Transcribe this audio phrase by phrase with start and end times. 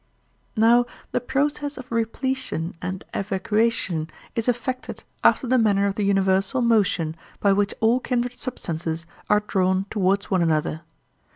[0.55, 6.59] Now the process of repletion and evacuation is effected after the manner of the universal
[6.61, 10.81] motion by which all kindred substances are drawn towards one another.